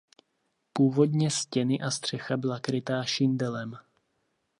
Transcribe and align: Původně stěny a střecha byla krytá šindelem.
Původně 0.73 1.31
stěny 1.31 1.79
a 1.81 1.91
střecha 1.91 2.37
byla 2.37 2.59
krytá 2.59 3.03
šindelem. 3.03 3.77